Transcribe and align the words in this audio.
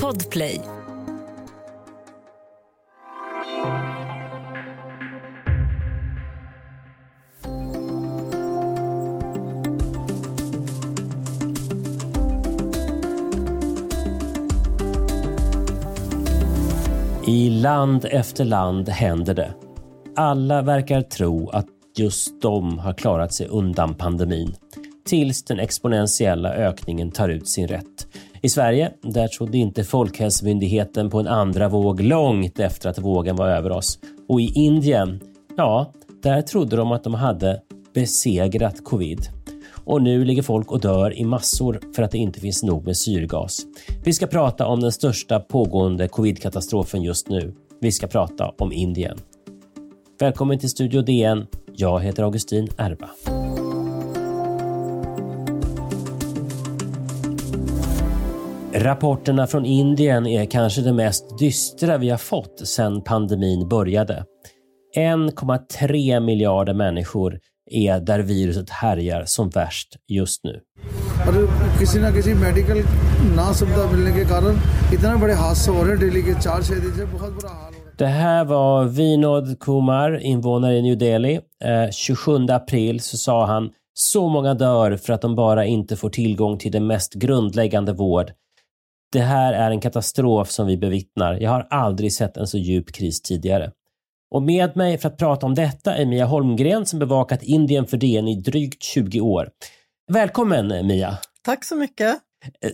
Podplay. 0.00 0.60
I 17.26 17.50
land 17.50 18.04
efter 18.04 18.44
land 18.44 18.88
händer 18.88 19.34
det. 19.34 19.54
Alla 20.16 20.62
verkar 20.62 21.02
tro 21.02 21.48
att 21.48 21.66
just 21.96 22.42
de 22.42 22.78
har 22.78 22.92
klarat 22.92 23.34
sig 23.34 23.46
undan 23.46 23.94
pandemin. 23.94 24.54
Tills 25.04 25.44
den 25.44 25.58
exponentiella 25.58 26.54
ökningen 26.54 27.10
tar 27.10 27.28
ut 27.28 27.48
sin 27.48 27.68
rätt. 27.68 27.91
I 28.44 28.48
Sverige, 28.48 28.92
där 29.02 29.28
trodde 29.28 29.58
inte 29.58 29.84
Folkhälsomyndigheten 29.84 31.10
på 31.10 31.20
en 31.20 31.26
andra 31.26 31.68
våg 31.68 32.00
långt 32.00 32.58
efter 32.58 32.88
att 32.88 32.98
vågen 32.98 33.36
var 33.36 33.48
över 33.48 33.72
oss. 33.72 33.98
Och 34.28 34.40
i 34.40 34.52
Indien, 34.54 35.20
ja, 35.56 35.92
där 36.22 36.42
trodde 36.42 36.76
de 36.76 36.92
att 36.92 37.04
de 37.04 37.14
hade 37.14 37.60
besegrat 37.94 38.84
covid. 38.84 39.18
Och 39.84 40.02
nu 40.02 40.24
ligger 40.24 40.42
folk 40.42 40.72
och 40.72 40.80
dör 40.80 41.18
i 41.18 41.24
massor 41.24 41.80
för 41.96 42.02
att 42.02 42.10
det 42.10 42.18
inte 42.18 42.40
finns 42.40 42.62
nog 42.62 42.84
med 42.84 42.96
syrgas. 42.96 43.60
Vi 44.04 44.12
ska 44.12 44.26
prata 44.26 44.66
om 44.66 44.80
den 44.80 44.92
största 44.92 45.40
pågående 45.40 46.08
covidkatastrofen 46.08 47.02
just 47.02 47.28
nu. 47.28 47.54
Vi 47.80 47.92
ska 47.92 48.06
prata 48.06 48.52
om 48.58 48.72
Indien. 48.72 49.18
Välkommen 50.20 50.58
till 50.58 50.70
Studio 50.70 51.02
DN. 51.02 51.46
Jag 51.74 52.00
heter 52.00 52.22
Augustin 52.22 52.68
Erba. 52.78 53.10
Rapporterna 58.82 59.46
från 59.46 59.64
Indien 59.64 60.26
är 60.26 60.44
kanske 60.44 60.80
det 60.80 60.92
mest 60.92 61.38
dystra 61.38 61.98
vi 61.98 62.10
har 62.10 62.18
fått 62.18 62.68
sedan 62.68 63.02
pandemin 63.02 63.68
började. 63.68 64.24
1,3 64.96 66.20
miljarder 66.20 66.74
människor 66.74 67.38
är 67.70 68.00
där 68.00 68.18
viruset 68.18 68.70
härjar 68.70 69.24
som 69.26 69.50
värst 69.50 69.96
just 70.08 70.44
nu. 70.44 70.60
Det 77.98 78.06
här 78.06 78.44
var 78.44 78.84
Vinod 78.84 79.60
Kumar, 79.60 80.18
invånare 80.18 80.76
i 80.76 80.82
New 80.82 80.98
Delhi. 80.98 81.40
Eh, 81.64 81.90
27 81.90 82.46
april 82.48 83.00
så 83.00 83.16
sa 83.16 83.46
han 83.46 83.70
så 83.94 84.28
många 84.28 84.54
dör 84.54 84.96
för 84.96 85.12
att 85.12 85.20
de 85.20 85.34
bara 85.34 85.64
inte 85.64 85.96
får 85.96 86.10
tillgång 86.10 86.58
till 86.58 86.72
den 86.72 86.86
mest 86.86 87.14
grundläggande 87.14 87.92
vård. 87.92 88.32
Det 89.12 89.20
här 89.20 89.52
är 89.52 89.70
en 89.70 89.80
katastrof 89.80 90.50
som 90.50 90.66
vi 90.66 90.76
bevittnar. 90.76 91.40
Jag 91.40 91.50
har 91.50 91.66
aldrig 91.70 92.12
sett 92.12 92.36
en 92.36 92.46
så 92.46 92.58
djup 92.58 92.92
kris 92.92 93.22
tidigare. 93.22 93.72
Och 94.30 94.42
med 94.42 94.76
mig 94.76 94.98
för 94.98 95.08
att 95.08 95.18
prata 95.18 95.46
om 95.46 95.54
detta 95.54 95.94
är 95.94 96.06
Mia 96.06 96.24
Holmgren 96.24 96.86
som 96.86 96.98
bevakat 96.98 97.42
Indien 97.42 97.86
för 97.86 97.96
DN 97.96 98.28
i 98.28 98.40
drygt 98.40 98.82
20 98.82 99.20
år. 99.20 99.50
Välkommen 100.12 100.86
Mia! 100.86 101.18
Tack 101.42 101.64
så 101.64 101.76
mycket! 101.76 102.18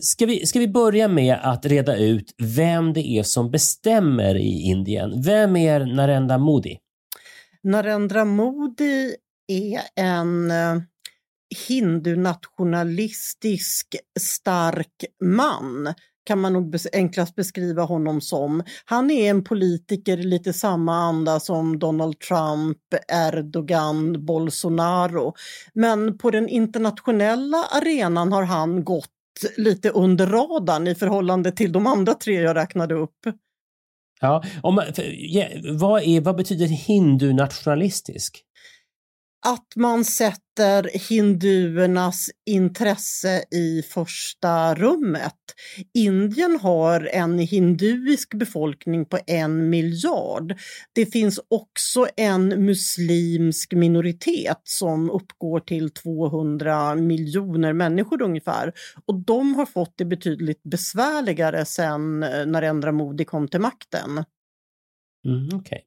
Ska 0.01 0.25
vi, 0.25 0.45
ska 0.45 0.59
vi 0.59 0.67
börja 0.67 1.07
med 1.07 1.37
att 1.41 1.65
reda 1.65 1.95
ut 1.95 2.35
vem 2.37 2.93
det 2.93 3.07
är 3.07 3.23
som 3.23 3.51
bestämmer 3.51 4.35
i 4.35 4.61
Indien? 4.61 5.21
Vem 5.21 5.55
är 5.55 5.85
Narendra 5.85 6.37
Modi? 6.37 6.77
Narendra 7.63 8.25
Modi 8.25 9.15
är 9.47 9.81
en 9.95 10.51
eh, 10.51 10.75
hindunationalistisk 11.67 13.95
stark 14.19 15.05
man 15.23 15.93
kan 16.29 16.41
man 16.41 16.53
nog 16.53 16.75
enklast 16.93 17.35
beskriva 17.35 17.83
honom 17.83 18.21
som. 18.21 18.63
Han 18.85 19.11
är 19.11 19.29
en 19.29 19.43
politiker 19.43 20.17
i 20.17 20.23
lite 20.23 20.53
samma 20.53 20.95
anda 20.95 21.39
som 21.39 21.79
Donald 21.79 22.19
Trump, 22.19 22.77
Erdogan, 23.07 24.25
Bolsonaro. 24.25 25.33
Men 25.73 26.17
på 26.17 26.31
den 26.31 26.49
internationella 26.49 27.57
arenan 27.71 28.31
har 28.31 28.43
han 28.43 28.83
gått 28.83 29.09
lite 29.57 29.89
under 29.89 30.27
radarn 30.27 30.87
i 30.87 30.95
förhållande 30.95 31.51
till 31.51 31.71
de 31.71 31.87
andra 31.87 32.13
tre 32.13 32.33
jag 32.33 32.55
räknade 32.55 32.95
upp. 32.95 33.19
Ja, 34.21 34.43
om, 34.63 34.75
vad, 35.79 36.03
är, 36.03 36.21
vad 36.21 36.35
betyder 36.35 36.65
hindu-nationalistisk? 36.65 38.31
Att 39.45 39.75
man 39.75 40.05
sätter 40.05 40.89
hinduernas 41.09 42.29
intresse 42.45 43.43
i 43.51 43.81
första 43.81 44.75
rummet. 44.75 45.33
Indien 45.93 46.59
har 46.61 47.09
en 47.13 47.39
hinduisk 47.39 48.33
befolkning 48.33 49.05
på 49.05 49.19
en 49.27 49.69
miljard. 49.69 50.55
Det 50.93 51.05
finns 51.05 51.39
också 51.47 52.07
en 52.17 52.65
muslimsk 52.65 53.73
minoritet 53.73 54.61
som 54.63 55.09
uppgår 55.09 55.59
till 55.59 55.89
200 55.89 56.95
miljoner 56.95 57.73
människor 57.73 58.21
ungefär. 58.21 58.73
Och 59.05 59.15
de 59.15 59.55
har 59.55 59.65
fått 59.65 59.93
det 59.97 60.05
betydligt 60.05 60.63
besvärligare 60.63 61.65
sen 61.65 62.23
eh, 62.23 62.45
Narendra 62.45 62.91
Modi 62.91 63.25
kom 63.25 63.47
till 63.47 63.61
makten. 63.61 64.23
Mm, 65.25 65.47
okay. 65.53 65.79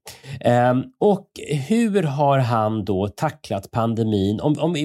Um, 0.45 0.51
ehm, 0.53 0.85
och 1.01 1.29
hur 1.69 2.03
har 2.03 2.39
han 2.39 2.85
då 2.85 3.09
tacklat 3.09 3.71
pandemin? 3.71 4.41
Om, 4.41 4.55
om 4.59 4.73
vi, 4.73 4.85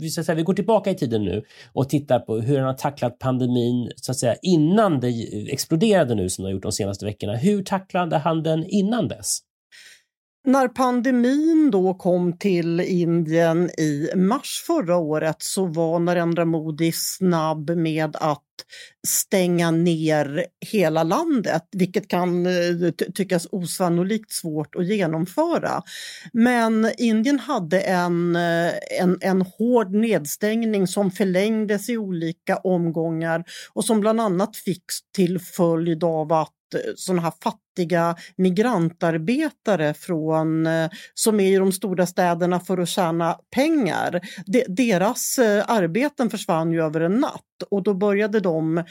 vi, 0.00 0.10
så 0.10 0.20
att 0.20 0.26
säga, 0.26 0.36
vi 0.36 0.42
går 0.42 0.54
tillbaka 0.54 0.90
i 0.90 0.94
tiden 0.94 1.24
nu 1.24 1.42
och 1.72 1.88
tittar 1.88 2.18
på 2.18 2.36
hur 2.36 2.58
han 2.58 2.66
har 2.66 2.74
tacklat 2.74 3.18
pandemin 3.18 3.90
så 3.96 4.12
att 4.12 4.18
säga, 4.18 4.34
innan 4.42 5.00
det 5.00 5.08
exploderade 5.52 6.14
nu 6.14 6.30
som 6.30 6.42
det 6.44 6.48
har 6.48 6.52
gjort 6.52 6.62
de 6.62 6.72
senaste 6.72 7.04
veckorna. 7.04 7.36
Hur 7.36 7.62
tacklade 7.62 8.18
han 8.18 8.42
den 8.42 8.66
innan 8.66 9.08
dess? 9.08 9.38
När 10.46 10.68
pandemin 10.68 11.70
då 11.70 11.94
kom 11.94 12.38
till 12.38 12.80
Indien 12.80 13.70
i 13.70 14.10
mars 14.14 14.62
förra 14.66 14.96
året 14.96 15.36
så 15.42 15.66
var 15.66 15.98
Narendra 15.98 16.44
Modi 16.44 16.92
snabb 16.92 17.70
med 17.70 18.16
att 18.16 18.40
stänga 19.06 19.70
ner 19.70 20.46
hela 20.72 21.02
landet, 21.02 21.62
vilket 21.72 22.08
kan 22.08 22.46
eh, 22.46 22.90
tyckas 23.14 23.46
osannolikt 23.50 24.32
svårt 24.32 24.74
att 24.74 24.86
genomföra. 24.86 25.82
Men 26.32 26.90
Indien 26.98 27.38
hade 27.38 27.80
en, 27.80 28.36
eh, 28.36 28.72
en, 29.00 29.18
en 29.20 29.42
hård 29.42 29.92
nedstängning 29.92 30.86
som 30.86 31.10
förlängdes 31.10 31.88
i 31.88 31.96
olika 31.96 32.56
omgångar 32.56 33.44
och 33.72 33.84
som 33.84 34.00
bland 34.00 34.20
annat 34.20 34.56
fick 34.56 34.84
till 35.16 35.38
följd 35.38 36.04
av 36.04 36.32
att 36.32 36.50
sådana 36.96 37.22
här 37.22 37.32
fattiga 37.42 38.16
migrantarbetare 38.36 39.94
från, 39.94 40.66
eh, 40.66 40.90
som 41.14 41.40
är 41.40 41.52
i 41.52 41.56
de 41.56 41.72
stora 41.72 42.06
städerna 42.06 42.60
för 42.60 42.78
att 42.78 42.88
tjäna 42.88 43.38
pengar. 43.54 44.20
De, 44.46 44.64
deras 44.68 45.38
eh, 45.38 45.64
arbeten 45.66 46.30
försvann 46.30 46.72
ju 46.72 46.82
över 46.82 47.00
en 47.00 47.12
natt 47.12 47.40
och 47.70 47.82
då 47.82 47.94
började 47.94 48.40
de 48.40 48.78
eh, 48.78 48.84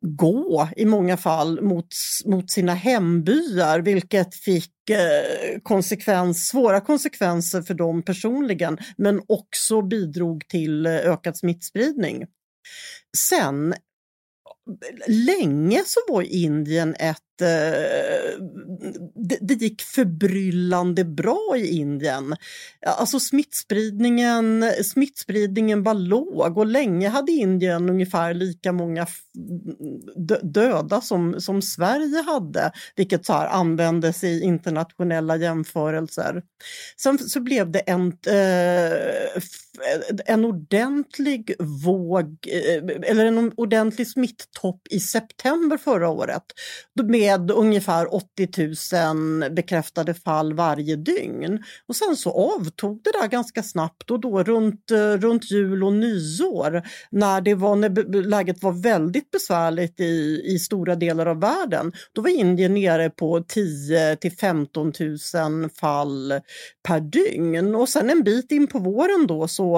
gå 0.00 0.68
i 0.76 0.84
många 0.84 1.16
fall 1.16 1.62
mot, 1.62 1.86
mot 2.24 2.50
sina 2.50 2.74
hembyar 2.74 3.80
vilket 3.80 4.34
fick 4.34 4.90
eh, 4.90 5.60
konsekvens, 5.62 6.48
svåra 6.48 6.80
konsekvenser 6.80 7.62
för 7.62 7.74
dem 7.74 8.02
personligen 8.02 8.78
men 8.96 9.22
också 9.28 9.82
bidrog 9.82 10.48
till 10.48 10.86
ökad 10.86 11.36
smittspridning. 11.36 12.26
Sen 13.16 13.74
länge 15.06 15.82
så 15.86 16.00
var 16.08 16.22
Indien 16.22 16.94
ett 16.98 17.42
eh, 17.42 18.40
det, 19.14 19.38
det, 19.40 19.54
gick 19.54 19.82
förbryllande 19.82 21.04
bra 21.04 21.54
i 21.56 21.66
Indien. 21.66 22.36
Alltså 22.86 23.20
smittspridningen, 23.20 24.64
smittspridningen 24.84 25.82
var 25.82 25.94
låg 25.94 26.58
och 26.58 26.66
länge 26.66 27.08
hade 27.08 27.32
Indien 27.32 27.90
ungefär 27.90 28.34
lika 28.34 28.72
många 28.72 29.06
döda 30.42 31.00
som, 31.00 31.40
som 31.40 31.62
Sverige 31.62 32.22
hade, 32.22 32.72
vilket 32.96 33.26
så 33.26 33.32
här 33.32 33.46
användes 33.46 34.24
i 34.24 34.40
internationella 34.42 35.36
jämförelser. 35.36 36.42
Sen 36.96 37.18
så 37.18 37.40
blev 37.40 37.70
det 37.70 37.78
en, 37.78 38.06
eh, 38.06 39.42
en 40.26 40.44
ordentlig 40.44 41.54
våg, 41.58 42.36
eh, 42.48 43.10
eller 43.10 43.24
en 43.24 43.52
ordentlig 43.56 44.08
smitttopp 44.08 44.80
i 44.90 45.00
september 45.00 45.76
förra 45.76 46.08
året 46.08 46.44
med 47.02 47.30
med 47.30 47.50
ungefär 47.50 48.14
80 48.14 48.48
000 49.40 49.50
bekräftade 49.50 50.14
fall 50.14 50.54
varje 50.54 50.96
dygn. 50.96 51.64
Och 51.86 51.96
sen 51.96 52.16
så 52.16 52.30
avtog 52.30 53.00
det 53.04 53.12
där 53.20 53.28
ganska 53.28 53.62
snabbt 53.62 54.10
och 54.10 54.20
då 54.20 54.42
runt, 54.42 54.90
eh, 54.90 55.12
runt 55.12 55.50
jul 55.50 55.84
och 55.84 55.92
nyår 55.92 56.82
när, 57.10 57.40
det 57.40 57.54
var, 57.54 57.76
när 57.76 58.22
läget 58.22 58.62
var 58.62 58.72
väldigt 58.72 59.30
besvärligt 59.30 60.00
i, 60.00 60.42
i 60.44 60.58
stora 60.58 60.94
delar 60.94 61.26
av 61.26 61.40
världen. 61.40 61.92
Då 62.12 62.22
var 62.22 62.30
Indien 62.30 62.74
nere 62.74 63.10
på 63.10 63.44
10 63.48 64.16
till 64.16 64.32
15 64.32 64.92
000 65.00 65.70
fall 65.80 66.40
per 66.82 67.00
dygn 67.00 67.74
och 67.74 67.88
sen 67.88 68.10
en 68.10 68.22
bit 68.22 68.52
in 68.52 68.66
på 68.66 68.78
våren 68.78 69.26
då 69.26 69.48
så, 69.48 69.69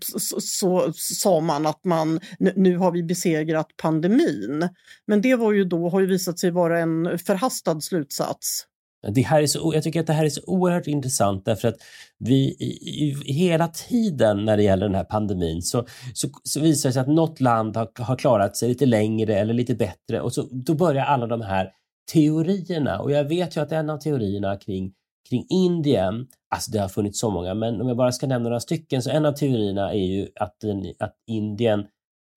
så, 0.00 0.40
så 0.40 0.92
sa 0.94 1.40
man 1.40 1.66
att 1.66 1.84
man 1.84 2.20
nu 2.56 2.76
har 2.76 2.92
vi 2.92 3.02
besegrat 3.02 3.66
pandemin. 3.82 4.68
Men 5.06 5.20
det 5.20 5.36
var 5.36 5.52
ju 5.52 5.64
då, 5.64 5.88
har 5.88 6.00
ju 6.00 6.06
visat 6.06 6.38
sig 6.38 6.50
vara 6.50 6.80
en 6.80 7.18
förhastad 7.18 7.80
slutsats. 7.80 8.66
Det 9.08 9.22
här 9.22 9.42
är 9.42 9.46
så, 9.46 9.72
jag 9.74 9.82
tycker 9.82 10.00
att 10.00 10.06
det 10.06 10.12
här 10.12 10.24
är 10.24 10.28
så 10.28 10.40
oerhört 10.46 10.86
intressant 10.86 11.44
därför 11.44 11.68
att 11.68 11.76
vi 12.18 12.34
i, 12.34 12.64
i, 13.04 13.32
hela 13.32 13.68
tiden 13.68 14.44
när 14.44 14.56
det 14.56 14.62
gäller 14.62 14.86
den 14.86 14.94
här 14.94 15.04
pandemin 15.04 15.62
så, 15.62 15.86
så, 16.14 16.28
så 16.42 16.60
visar 16.60 16.88
det 16.88 16.92
sig 16.92 17.02
att 17.02 17.08
något 17.08 17.40
land 17.40 17.76
har, 17.76 18.02
har, 18.02 18.16
klarat 18.16 18.56
sig 18.56 18.68
lite 18.68 18.86
längre 18.86 19.34
eller 19.34 19.54
lite 19.54 19.74
bättre 19.74 20.20
och 20.20 20.32
så, 20.32 20.48
då 20.50 20.74
börjar 20.74 21.04
alla 21.04 21.26
de 21.26 21.40
här 21.40 21.70
teorierna 22.12 23.00
och 23.00 23.12
jag 23.12 23.24
vet 23.24 23.56
ju 23.56 23.60
att 23.60 23.72
en 23.72 23.90
av 23.90 23.98
teorierna 23.98 24.56
kring, 24.56 24.92
kring 25.28 25.46
Indien, 25.48 26.26
alltså 26.54 26.70
det 26.70 26.78
har 26.78 26.88
funnits 26.88 27.20
så 27.20 27.30
många, 27.30 27.54
men 27.54 27.80
om 27.80 27.88
jag 27.88 27.96
bara 27.96 28.12
ska 28.12 28.26
nämna 28.26 28.48
några 28.48 28.60
stycken 28.60 29.02
så 29.02 29.10
en 29.10 29.26
av 29.26 29.32
teorierna 29.32 29.92
är 29.92 30.06
ju 30.06 30.28
att, 30.40 30.56
att 30.98 31.14
Indien 31.26 31.86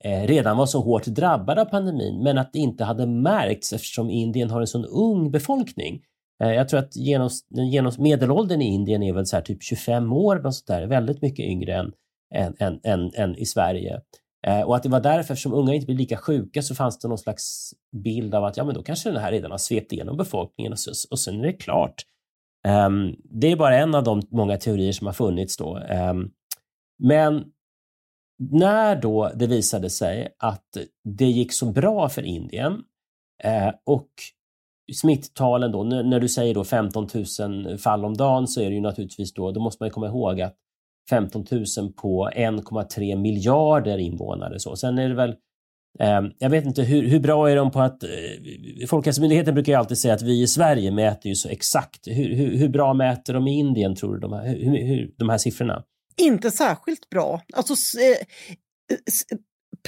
Eh, 0.04 0.28
redan 0.28 0.58
var 0.58 0.66
så 0.66 0.82
hårt 0.82 1.06
drabbade 1.06 1.62
av 1.62 1.66
pandemin 1.66 2.24
men 2.24 2.38
att 2.38 2.54
det 2.54 2.60
inte 2.60 2.84
hade 2.84 3.06
märkts 3.06 3.74
eftersom 3.74 4.10
Indien 4.10 4.50
har 4.50 4.62
en 4.62 4.68
sån 4.68 4.86
ung 4.86 5.32
befolkning. 5.32 6.02
Eh, 6.44 6.54
jag 6.54 6.70
tror 6.70 6.80
att 6.80 6.96
genoms, 6.96 7.46
genoms, 7.72 7.98
medelåldern 7.98 8.62
i 8.62 8.66
Indien 8.66 9.04
är 9.04 9.14
väl 9.14 9.26
så 9.26 9.42
typ 9.42 9.64
25 9.64 10.14
år, 10.14 10.36
något 10.36 10.56
sånt 10.56 10.68
där, 10.68 10.88
väldigt 10.88 11.22
mycket 11.22 11.46
yngre 11.46 11.74
än, 11.76 11.92
än, 12.36 12.56
än, 12.60 12.80
än, 12.84 13.12
än 13.16 13.36
i 13.36 13.46
Sverige. 13.46 14.02
Eh, 14.48 14.62
och 14.62 14.76
att 14.76 14.84
det 14.84 14.90
var 14.90 15.00
därför, 15.00 15.34
eftersom 15.34 15.54
unga 15.54 15.74
inte 15.74 15.86
blir 15.86 15.98
lika 15.98 16.18
sjuka, 16.18 16.62
så 16.62 16.76
fanns 16.76 17.00
det 17.00 17.08
någon 17.08 17.18
slags 17.18 17.74
bild 18.04 18.36
av 18.36 18.46
att 18.46 18.58
ja, 18.58 18.64
men 18.64 18.76
då 18.76 18.84
kanske 18.84 19.12
den 19.12 19.22
här 19.22 19.32
redan 19.32 19.52
har 19.52 19.58
svept 19.58 19.92
igenom 19.92 20.18
befolkningen 20.18 20.72
och, 20.72 20.80
så, 20.80 20.92
och 21.12 21.20
sen 21.20 21.40
är 21.40 21.44
det 21.44 21.54
klart. 21.54 22.04
Um, 22.68 23.16
det 23.24 23.52
är 23.52 23.56
bara 23.56 23.78
en 23.78 23.96
av 23.96 24.04
de 24.04 24.22
många 24.32 24.58
teorier 24.58 24.92
som 24.92 25.08
har 25.08 25.14
funnits 25.14 25.58
då. 25.58 25.78
Um, 25.78 26.32
men 27.04 27.44
när 28.40 28.96
då 28.96 29.32
det 29.36 29.48
visade 29.48 29.90
sig 29.90 30.36
att 30.38 30.78
det 31.04 31.26
gick 31.26 31.54
så 31.54 31.66
bra 31.66 32.10
för 32.10 32.22
Indien 32.22 32.74
uh, 33.46 33.72
och 33.86 34.10
smitttalen 34.94 35.72
då, 35.72 35.84
när 35.84 36.20
du 36.20 36.30
säger 36.30 36.54
då 36.54 36.64
15 36.64 37.08
000 37.68 37.78
fall 37.78 38.06
om 38.06 38.18
dagen 38.18 38.48
så 38.48 38.62
är 38.62 38.70
det 38.70 38.76
ju 38.76 38.82
naturligtvis 38.82 39.34
då, 39.34 39.52
då 39.52 39.60
måste 39.60 39.84
man 39.84 39.92
komma 39.92 40.08
ihåg 40.08 40.42
att 40.42 40.56
15 41.10 41.46
000 41.52 41.94
på 41.94 42.30
1,3 42.36 43.16
miljarder 43.16 43.98
invånare. 43.98 44.60
Så. 44.60 44.76
Sen 44.76 44.98
är 44.98 45.10
det 45.10 45.16
väl, 45.16 45.36
Ehm, 46.00 46.32
jag 46.40 46.50
vet 46.50 46.66
inte 46.66 46.84
hur, 46.84 47.08
hur 47.08 47.20
bra 47.20 47.52
är 47.52 47.56
de 47.56 47.72
på 47.72 47.82
att, 47.82 48.04
eh, 48.04 48.10
Folkhälsomyndigheten 48.88 49.54
brukar 49.54 49.74
ju 49.74 49.80
alltid 49.80 49.98
säga 49.98 50.14
att 50.14 50.22
vi 50.22 50.42
i 50.42 50.48
Sverige 50.48 50.92
mäter 50.92 51.30
ju 51.30 51.36
så 51.36 51.50
exakt. 51.50 52.08
Hur, 52.08 52.36
hur, 52.36 52.58
hur 52.58 52.70
bra 52.70 52.94
mäter 52.94 53.34
de 53.34 53.48
i 53.48 53.60
Indien 53.60 53.96
tror 53.96 54.14
du, 54.14 54.20
de 54.20 54.34
här, 54.34 54.48
hur, 54.48 54.88
hur, 54.88 55.12
de 55.18 55.30
här 55.30 55.38
siffrorna? 55.38 55.84
inte 56.18 56.52
särskilt 56.52 57.10
bra. 57.10 57.42
Alltså, 57.54 57.74
eh, 58.00 58.26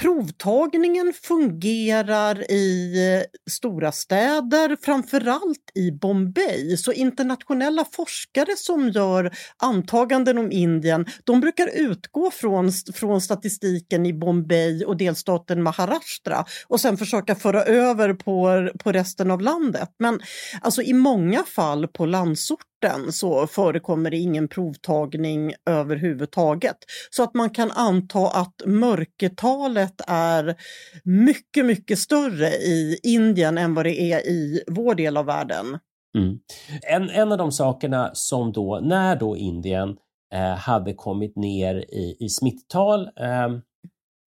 provtagningen 0.00 1.12
fungerar 1.22 2.50
i 2.50 2.94
eh, 3.16 3.50
stora 3.50 3.92
städer, 3.92 4.76
framförallt 4.82 5.70
i 5.74 5.92
Bombay. 5.92 6.76
Så 6.76 6.92
internationella 6.92 7.84
forskare 7.92 8.56
som 8.56 8.88
gör 8.88 9.30
antaganden 9.62 10.38
om 10.38 10.52
Indien, 10.52 11.06
de 11.24 11.40
brukar 11.40 11.70
utgå 11.74 12.30
från, 12.30 12.72
från 12.94 13.20
statistiken 13.20 14.06
i 14.06 14.12
Bombay 14.12 14.84
och 14.84 14.96
delstaten 14.96 15.62
Maharashtra 15.62 16.44
och 16.68 16.80
sen 16.80 16.96
försöka 16.96 17.34
föra 17.34 17.64
över 17.64 18.14
på, 18.14 18.68
på 18.84 18.92
resten 18.92 19.30
av 19.30 19.40
landet. 19.40 19.88
Men 19.98 20.20
alltså 20.60 20.82
i 20.82 20.92
många 20.92 21.42
fall 21.42 21.88
på 21.88 22.06
landsort 22.06 22.67
så 23.10 23.46
förekommer 23.46 24.10
det 24.10 24.16
ingen 24.16 24.48
provtagning 24.48 25.54
överhuvudtaget. 25.70 26.76
Så 27.10 27.22
att 27.22 27.34
man 27.34 27.50
kan 27.50 27.70
anta 27.70 28.28
att 28.28 28.62
mörkertalet 28.66 30.00
är 30.06 30.56
mycket, 31.04 31.66
mycket 31.66 31.98
större 31.98 32.48
i 32.48 33.00
Indien 33.02 33.58
än 33.58 33.74
vad 33.74 33.84
det 33.84 34.00
är 34.00 34.26
i 34.26 34.62
vår 34.66 34.94
del 34.94 35.16
av 35.16 35.26
världen. 35.26 35.78
Mm. 36.18 36.38
En, 36.82 37.10
en 37.10 37.32
av 37.32 37.38
de 37.38 37.52
sakerna 37.52 38.10
som 38.14 38.52
då, 38.52 38.80
när 38.82 39.16
då 39.16 39.36
Indien 39.36 39.96
eh, 40.34 40.56
hade 40.56 40.94
kommit 40.94 41.36
ner 41.36 41.74
i, 41.74 42.16
i 42.20 42.28
smitttal, 42.28 43.00
eh, 43.00 43.48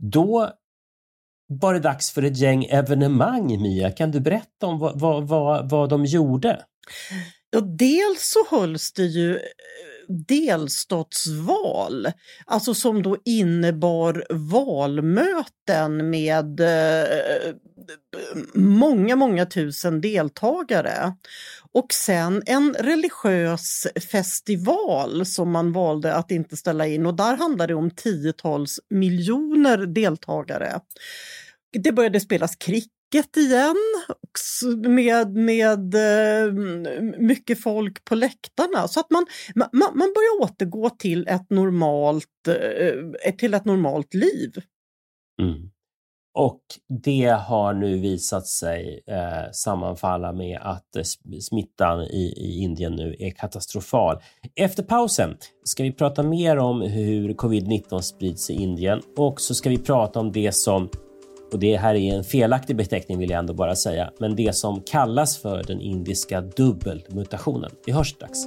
då 0.04 0.50
var 1.60 1.74
det 1.74 1.80
dags 1.80 2.12
för 2.12 2.24
ett 2.24 2.38
gäng 2.38 2.66
evenemang, 2.66 3.62
Mia. 3.62 3.92
Kan 3.92 4.12
du 4.12 4.20
berätta 4.20 4.68
om 4.68 4.80
vad, 4.80 5.00
vad, 5.00 5.28
vad, 5.28 5.70
vad 5.70 5.90
de 5.90 6.06
gjorde? 6.06 6.62
Ja, 7.54 7.62
dels 7.62 8.30
så 8.30 8.56
hölls 8.56 8.94
det 8.94 9.06
ju 9.06 9.36
eh, 9.36 9.42
delstatsval, 10.28 12.08
alltså 12.46 12.74
som 12.74 13.04
då 13.04 13.18
innebar 13.26 14.26
valmöten 14.30 16.10
med 16.10 16.60
eh, 16.60 17.54
många, 18.54 19.16
många 19.16 19.46
tusen 19.46 20.02
deltagare. 20.02 21.14
Och 21.72 21.94
sen 21.94 22.44
en 22.46 22.74
religiös 22.74 23.88
festival 24.12 25.26
som 25.26 25.52
man 25.52 25.72
valde 25.72 26.14
att 26.16 26.32
inte 26.32 26.58
ställa 26.58 26.88
in 26.88 27.06
och 27.06 27.16
där 27.16 27.38
handlade 27.38 27.74
det 27.74 27.78
om 27.78 27.92
tiotals 27.92 28.80
miljoner 28.90 29.78
deltagare. 29.78 30.80
Det 31.74 31.92
började 31.92 32.20
spelas 32.20 32.56
cricket 32.56 33.01
Läcket 33.14 33.38
igen 33.38 33.76
med, 34.88 35.36
med 35.36 35.96
eh, 35.96 36.54
mycket 37.18 37.64
folk 37.64 38.06
på 38.06 38.16
läktarna. 38.16 38.88
Så 38.88 39.00
att 39.00 39.12
man, 39.12 39.26
man, 39.56 39.70
man 39.74 40.14
börjar 40.16 40.42
återgå 40.42 40.90
till 40.90 41.28
ett 41.28 41.50
normalt, 41.50 42.48
eh, 42.48 42.56
eh, 43.26 43.36
till 43.38 43.54
ett 43.54 43.66
normalt 43.66 44.14
liv. 44.14 44.52
Mm. 45.42 45.70
Och 46.34 46.62
det 47.04 47.28
har 47.28 47.74
nu 47.74 47.98
visat 47.98 48.48
sig 48.48 49.04
eh, 49.08 49.52
sammanfalla 49.54 50.34
med 50.34 50.60
att 50.62 50.96
eh, 50.96 51.04
smittan 51.42 52.02
i, 52.02 52.34
i 52.38 52.64
Indien 52.64 52.96
nu 52.96 53.16
är 53.20 53.30
katastrofal. 53.30 54.22
Efter 54.56 54.84
pausen 54.84 55.38
ska 55.64 55.84
vi 55.84 55.92
prata 55.92 56.24
mer 56.24 56.58
om 56.58 56.82
hur 56.82 57.34
covid-19 57.34 58.02
sprids 58.02 58.50
i 58.50 58.54
Indien 58.54 59.02
och 59.18 59.42
så 59.42 59.56
ska 59.56 59.70
vi 59.70 59.78
prata 59.78 60.20
om 60.20 60.32
det 60.32 60.56
som 60.56 60.90
och 61.52 61.60
det 61.60 61.78
här 61.78 61.96
är 61.96 62.16
en 62.16 62.24
felaktig 62.24 62.76
beteckning 62.76 63.18
vill 63.20 63.30
jag 63.30 63.40
ändå 63.40 63.54
bara 63.54 63.76
säga, 63.76 64.12
men 64.20 64.36
det 64.36 64.56
som 64.56 64.82
kallas 64.82 65.38
för 65.38 65.64
den 65.64 65.82
indiska 65.82 66.42
dubbelmutationen. 66.42 67.72
Vi 67.86 67.92
hörs 67.92 68.10
strax. 68.10 68.40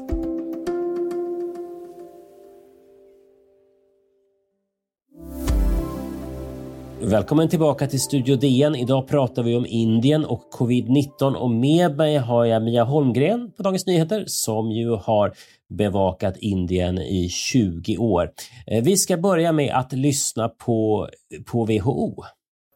Välkommen 7.00 7.48
tillbaka 7.48 7.86
till 7.86 8.00
Studio 8.00 8.36
DN. 8.36 8.74
Idag 8.74 9.08
pratar 9.08 9.42
vi 9.42 9.56
om 9.56 9.66
Indien 9.66 10.24
och 10.24 10.42
covid-19 10.58 11.34
och 11.34 11.50
med 11.50 11.96
mig 11.96 12.16
har 12.16 12.44
jag 12.44 12.62
Mia 12.62 12.84
Holmgren 12.84 13.52
på 13.56 13.62
Dagens 13.62 13.86
Nyheter 13.86 14.24
som 14.26 14.70
ju 14.70 14.90
har 14.90 15.32
bevakat 15.68 16.36
Indien 16.36 16.98
i 16.98 17.28
20 17.28 17.96
år. 17.96 18.30
Eh, 18.66 18.84
vi 18.84 18.96
ska 18.96 19.16
börja 19.16 19.52
med 19.52 19.74
att 19.74 19.92
lyssna 19.92 20.48
på, 20.48 21.08
på 21.46 21.64
WHO 21.64 22.24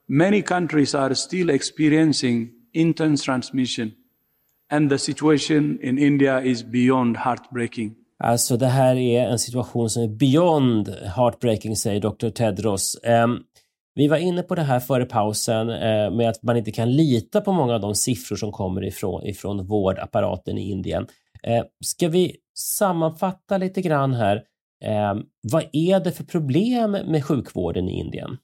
many 0.08 0.42
countries 0.42 0.94
are 0.94 1.14
still 1.14 1.50
experiencing 1.50 2.50
intense 2.72 3.24
transmission, 3.24 3.92
and 4.70 4.90
the 4.90 4.98
situation 4.98 5.78
in 5.82 5.98
India 5.98 6.40
is 6.40 6.64
beyond 6.64 7.16
heartbreaking. 7.16 7.94
Alltså 8.24 8.56
det 8.56 8.66
här 8.66 8.96
är 8.96 9.28
en 9.28 9.38
situation 9.38 9.90
som 9.90 10.02
är 10.02 10.08
beyond 10.08 10.88
heartbreaking, 10.88 11.76
säger 11.76 12.00
Dr. 12.00 12.30
Tedros. 12.30 12.96
Um, 13.24 13.42
vi 13.94 14.08
var 14.08 14.16
inne 14.16 14.42
på 14.42 14.54
det 14.54 14.62
här 14.62 14.80
före 14.80 15.04
pausen 15.04 15.68
uh, 15.68 16.16
med 16.16 16.28
att 16.28 16.42
man 16.42 16.56
inte 16.56 16.70
kan 16.70 16.92
lita 16.92 17.40
på 17.40 17.52
många 17.52 17.74
av 17.74 17.80
de 17.80 17.94
siffror 17.94 18.36
som 18.36 18.52
kommer 18.52 18.84
ifrån, 18.84 19.26
ifrån 19.26 19.66
vårdapparaten 19.66 20.58
i 20.58 20.70
Indien. 20.70 21.02
Uh, 21.48 21.62
ska 21.84 22.08
vi 22.08 22.36
sammanfatta 22.58 23.58
lite 23.58 23.82
grann 23.82 24.14
här? 24.14 24.36
Uh, 24.84 25.22
vad 25.52 25.64
är 25.72 26.00
det 26.00 26.12
för 26.12 26.24
problem 26.24 26.90
med 26.90 27.24
sjukvården 27.24 27.88
i 27.88 28.00
Indien? 28.00 28.36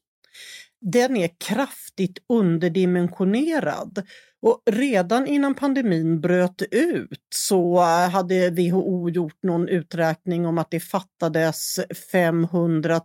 Den 0.92 1.16
är 1.16 1.30
kraftigt 1.46 2.18
underdimensionerad. 2.28 4.02
Och 4.42 4.62
redan 4.70 5.26
innan 5.26 5.54
pandemin 5.54 6.20
bröt 6.20 6.62
ut 6.70 7.20
så 7.34 7.76
eh, 7.76 8.10
hade 8.10 8.50
WHO 8.50 9.10
gjort 9.10 9.42
någon 9.42 9.68
uträkning 9.68 10.46
om 10.46 10.58
att 10.58 10.70
det 10.70 10.80
fattades 10.80 11.80
500 12.12 13.00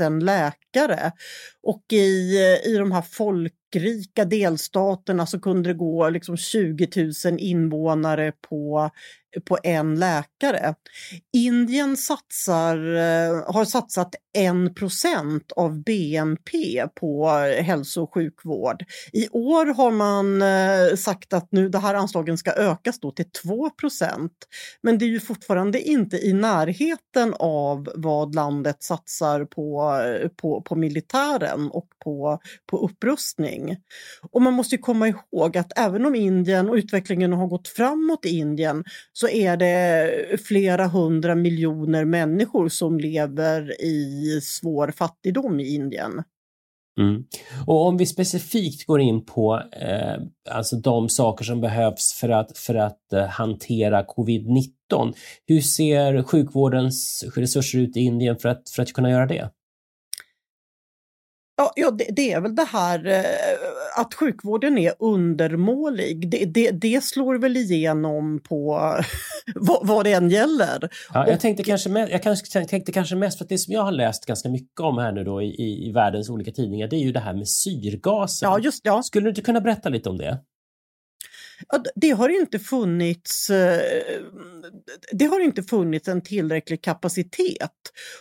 000 0.00 0.24
läkare. 0.24 1.12
Och 1.62 1.82
i, 1.92 2.36
eh, 2.36 2.70
i 2.70 2.76
de 2.78 2.92
här 2.92 3.04
folk 3.10 3.54
folkrika 3.72 4.24
delstaterna 4.24 5.26
så 5.26 5.40
kunde 5.40 5.70
det 5.70 5.74
gå 5.74 6.08
liksom 6.08 6.36
20 6.36 6.88
000 7.24 7.38
invånare 7.38 8.32
på 8.48 8.90
på 9.44 9.58
en 9.62 9.94
läkare. 9.94 10.74
Indien 11.32 11.96
satsar, 11.96 12.94
eh, 12.94 13.54
har 13.54 13.64
satsat 13.64 14.14
1% 14.38 15.52
av 15.56 15.82
BNP 15.82 16.86
på 16.94 17.28
hälso 17.60 18.02
och 18.02 18.14
sjukvård. 18.14 18.84
I 19.12 19.28
år 19.28 19.66
har 19.66 19.90
man 19.90 20.42
eh, 20.42 20.96
sagt 20.96 21.32
att 21.32 21.52
nu 21.52 21.68
det 21.68 21.78
här 21.78 21.94
anslagen 21.94 22.38
ska 22.38 22.52
ökas 22.52 23.00
då 23.00 23.10
till 23.10 23.30
2% 23.44 24.30
Men 24.82 24.98
det 24.98 25.04
är 25.04 25.08
ju 25.08 25.20
fortfarande 25.20 25.80
inte 25.80 26.16
i 26.16 26.32
närheten 26.32 27.34
av 27.38 27.88
vad 27.94 28.34
landet 28.34 28.82
satsar 28.82 29.44
på, 29.44 29.96
eh, 30.00 30.28
på, 30.28 30.62
på 30.62 30.76
militären 30.76 31.70
och 31.70 31.88
på, 32.04 32.38
på 32.66 32.78
upprustning. 32.78 33.57
Och 34.30 34.42
man 34.42 34.54
måste 34.54 34.76
komma 34.78 35.08
ihåg 35.08 35.56
att 35.56 35.78
även 35.78 36.06
om 36.06 36.14
Indien 36.14 36.68
och 36.68 36.74
utvecklingen 36.74 37.32
har 37.32 37.46
gått 37.46 37.68
framåt 37.68 38.26
i 38.26 38.38
Indien 38.38 38.84
så 39.12 39.28
är 39.28 39.56
det 39.56 40.40
flera 40.40 40.86
hundra 40.86 41.34
miljoner 41.34 42.04
människor 42.04 42.68
som 42.68 42.98
lever 42.98 43.82
i 43.82 44.40
svår 44.42 44.90
fattigdom 44.90 45.60
i 45.60 45.74
Indien. 45.74 46.22
Mm. 46.98 47.24
Och 47.66 47.86
om 47.86 47.96
vi 47.96 48.06
specifikt 48.06 48.86
går 48.86 49.00
in 49.00 49.24
på 49.24 49.62
eh, 49.72 50.22
alltså 50.50 50.76
de 50.76 51.08
saker 51.08 51.44
som 51.44 51.60
behövs 51.60 52.12
för 52.20 52.28
att, 52.28 52.58
för 52.58 52.74
att 52.74 53.12
eh, 53.12 53.26
hantera 53.26 54.02
covid-19. 54.02 55.14
Hur 55.46 55.60
ser 55.60 56.22
sjukvårdens 56.22 57.24
resurser 57.36 57.78
ut 57.78 57.96
i 57.96 58.00
Indien 58.00 58.36
för 58.36 58.48
att, 58.48 58.70
för 58.70 58.82
att 58.82 58.92
kunna 58.92 59.10
göra 59.10 59.26
det? 59.26 59.50
Ja, 61.60 61.72
ja 61.76 61.90
det, 61.90 62.06
det, 62.16 62.32
är 62.32 62.40
väl 62.40 62.54
det 62.54 62.64
här 62.64 63.06
eh, 63.06 64.00
att 64.00 64.14
sjukvården 64.14 64.78
är 64.78 64.92
undermålig. 64.98 66.30
Det, 66.30 66.44
det, 66.44 66.70
det 66.70 67.04
slår 67.04 67.38
väl 67.38 67.56
igenom 67.56 68.40
på 68.48 68.78
vad, 69.54 69.86
vad 69.86 70.06
det 70.06 70.12
än 70.12 70.30
gäller. 70.30 70.88
Ja, 71.14 71.28
jag, 71.28 71.40
tänkte 71.40 71.64
kanske 71.64 71.88
mest, 71.90 72.12
jag 72.12 72.22
kanske, 72.22 72.64
tänkte 72.64 72.92
kanske 72.92 73.16
mest 73.16 73.38
för 73.38 73.44
att 73.44 73.48
det 73.48 73.58
som 73.58 73.74
jag 73.74 73.82
har 73.82 73.92
läst 73.92 74.26
ganska 74.26 74.48
mycket 74.48 74.80
om 74.80 74.98
här 74.98 75.12
nu 75.12 75.24
då 75.24 75.42
i, 75.42 75.88
i 75.88 75.92
världens 75.92 76.30
olika 76.30 76.50
tidningar, 76.50 76.88
det 76.88 76.96
är 76.96 77.04
ju 77.04 77.12
det 77.12 77.20
här 77.20 77.34
med 77.34 77.48
syrgasen. 77.48 78.50
Ja, 78.50 78.58
just 78.58 78.80
ja. 78.84 79.02
Skulle 79.02 79.24
du 79.24 79.28
inte 79.28 79.42
kunna 79.42 79.60
berätta 79.60 79.88
lite 79.88 80.08
om 80.08 80.18
det? 80.18 80.38
Det 81.94 82.10
har 82.10 82.28
inte 82.28 82.58
funnits 82.58 83.50
eh, 83.50 83.80
det 85.12 85.24
har 85.24 85.40
inte 85.40 85.62
funnits 85.62 86.08
en 86.08 86.20
tillräcklig 86.20 86.82
kapacitet. 86.82 87.72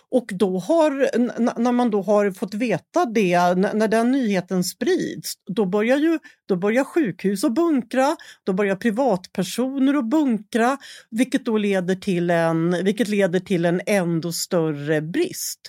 Och 0.10 0.26
då 0.30 0.60
har, 0.60 1.18
när 1.60 1.72
man 1.72 1.92
då 1.92 2.02
har 2.02 2.32
fått 2.32 2.54
veta 2.54 3.06
det, 3.06 3.56
när 3.56 3.88
den 3.88 4.12
nyheten 4.12 4.64
sprids, 4.64 5.34
då 5.46 5.66
börjar, 5.66 5.98
ju, 5.98 6.20
då 6.48 6.56
börjar 6.56 6.84
sjukhus 6.84 7.44
att 7.44 7.54
bunkra, 7.54 8.16
då 8.44 8.54
börjar 8.54 8.76
privatpersoner 8.76 9.94
att 9.94 10.10
bunkra, 10.10 10.78
vilket 11.10 11.46
då 11.46 11.58
leder 11.58 11.96
till 11.96 12.30
en, 12.30 12.84
vilket 12.84 13.08
leder 13.08 13.40
till 13.40 13.66
en 13.66 13.82
ändå 13.86 14.32
större 14.32 15.02
brist. 15.02 15.60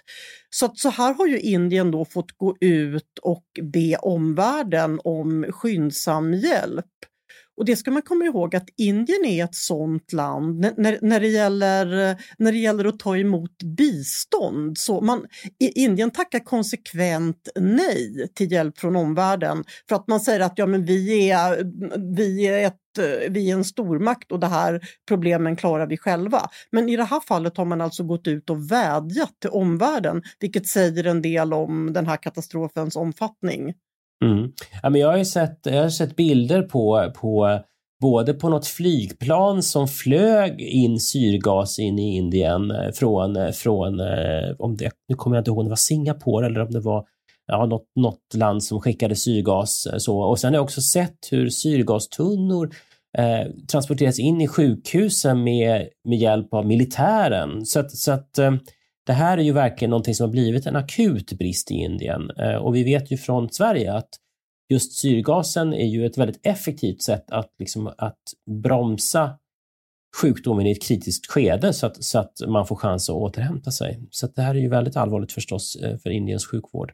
Så, 0.51 0.67
att, 0.67 0.79
så 0.79 0.91
här 0.91 1.15
har 1.15 1.27
ju 1.27 1.41
Indien 1.41 1.91
då 1.91 2.05
fått 2.05 2.33
gå 2.39 2.57
ut 2.61 3.19
och 3.23 3.45
be 3.63 3.97
omvärlden 3.97 5.01
om 5.05 5.47
skyndsam 5.51 6.35
hjälp. 6.35 6.87
Och 7.59 7.65
det 7.65 7.77
ska 7.77 7.91
man 7.91 8.03
komma 8.03 8.25
ihåg 8.25 8.57
att 8.57 8.69
Indien 8.77 9.25
är 9.25 9.45
ett 9.45 9.55
sånt 9.55 10.13
land 10.13 10.61
när, 10.77 10.99
när, 11.03 11.21
det, 11.21 11.29
gäller, 11.29 11.87
när 12.39 12.53
det 12.53 12.59
gäller 12.59 12.85
att 12.85 12.99
ta 12.99 13.17
emot 13.17 13.63
bistånd. 13.63 14.79
Så 14.79 15.01
man, 15.01 15.27
Indien 15.59 16.11
tackar 16.11 16.39
konsekvent 16.39 17.49
nej 17.61 18.29
till 18.35 18.53
hjälp 18.53 18.79
från 18.79 18.97
omvärlden 18.97 19.65
för 19.89 19.97
att 19.97 20.09
man 20.09 20.21
säger 20.21 20.41
att 20.41 20.53
ja, 20.57 20.67
men 20.67 20.85
vi, 20.85 21.31
är, 21.31 21.65
vi, 22.17 22.47
är 22.47 22.67
ett, 22.67 22.75
vi 23.31 23.51
är 23.51 23.55
en 23.55 23.65
stormakt 23.65 24.33
och 24.33 24.41
det 24.41 24.47
här 24.47 24.81
problemen 25.09 25.57
klarar 25.57 25.87
vi 25.87 25.97
själva. 25.97 26.49
Men 26.73 26.89
i 26.89 26.97
det 26.97 27.05
här 27.05 27.21
fallet 27.21 27.57
har 27.57 27.65
man 27.65 27.81
alltså 27.81 28.03
gått 28.03 28.27
ut 28.27 28.51
och 28.51 28.73
vädjat 28.73 29.41
till 29.41 29.51
omvärlden 29.51 30.23
vilket 30.41 30.67
säger 30.67 31.05
en 31.05 31.23
del 31.23 31.53
om 31.53 31.93
den 31.93 32.07
här 32.07 32.17
katastrofens 32.17 32.97
omfattning. 32.97 33.75
Mm. 34.25 34.53
Ja, 34.83 34.91
men 34.91 35.01
jag, 35.01 35.17
har 35.17 35.25
sett, 35.25 35.59
jag 35.63 35.83
har 35.83 35.89
sett 35.89 36.17
bilder 36.17 36.63
på, 36.63 37.13
på 37.21 37.61
både 38.01 38.35
på 38.35 38.49
något 38.49 38.67
flygplan 38.67 39.63
som 39.63 39.89
flög 39.89 40.61
in 40.61 41.01
syrgas 41.01 41.79
in 41.79 41.99
i 41.99 42.17
Indien 42.17 42.71
eh, 42.71 42.91
från, 42.93 43.37
eh, 43.37 43.51
från 43.51 44.01
eh, 44.01 44.55
om 44.59 44.77
det, 44.77 44.91
nu 45.09 45.15
kommer 45.15 45.37
jag 45.37 45.41
inte 45.41 45.51
ihåg 45.51 45.59
om 45.59 45.65
det 45.65 45.71
var 45.71 45.77
Singapore 45.77 46.47
eller 46.47 46.61
om 46.61 46.71
det 46.71 46.81
var 46.81 47.05
ja, 47.47 47.67
något, 47.67 47.87
något 47.97 48.35
land 48.35 48.65
som 48.65 48.81
skickade 48.81 49.17
syrgas. 49.17 49.89
Så. 49.99 50.21
Och 50.21 50.39
sen 50.39 50.53
har 50.53 50.57
jag 50.57 50.65
också 50.65 50.81
sett 50.81 51.19
hur 51.31 51.49
syrgastunnor 51.49 52.71
eh, 53.19 53.53
transporteras 53.71 54.19
in 54.19 54.41
i 54.41 54.49
sjukhusen 54.49 55.45
med, 55.45 55.89
med 56.05 56.19
hjälp 56.19 56.55
av 56.55 56.67
militären. 56.67 57.67
Så 57.67 57.81
att, 57.81 57.91
så 57.91 58.13
att 58.13 58.39
eh, 58.39 58.53
det 59.09 59.15
här 59.15 59.39
är 59.39 59.43
ju 59.43 59.53
verkligen 59.53 59.91
någonting 59.91 60.15
som 60.15 60.25
har 60.25 60.33
blivit 60.33 60.67
en 60.67 60.77
akut 60.77 61.33
brist 61.33 61.71
i 61.71 61.75
Indien 61.75 62.31
eh, 62.31 62.55
och 62.55 62.75
vi 62.75 62.85
vet 62.85 63.11
ju 63.11 63.17
från 63.17 63.51
Sverige 63.51 63.93
att 63.93 64.09
just 64.73 64.93
syrgasen 64.93 65.75
är 65.75 65.87
ju 65.87 66.07
ett 66.07 66.19
väldigt 66.19 66.47
effektivt 66.47 67.03
sätt 67.03 67.31
att, 67.31 67.51
liksom, 67.59 67.87
att 67.99 68.23
bromsa 68.63 69.39
sjukdomen 70.23 70.67
i 70.67 70.71
ett 70.71 70.83
kritiskt 70.83 71.27
skede 71.27 71.73
så 71.73 71.87
att, 71.87 72.05
så 72.05 72.19
att 72.19 72.33
man 72.49 72.67
får 72.67 72.77
chans 72.77 73.11
att 73.11 73.17
återhämta 73.17 73.71
sig. 73.71 74.01
Så 74.11 74.27
det 74.27 74.43
här 74.43 74.55
är 74.55 74.59
ju 74.59 74.69
väldigt 74.69 74.97
allvarligt 74.97 75.33
förstås 75.33 75.77
eh, 75.77 75.99
för 75.99 76.11
Indiens 76.11 76.47
sjukvård. 76.47 76.93